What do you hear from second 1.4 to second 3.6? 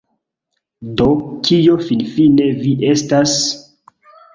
kio finfine vi estas?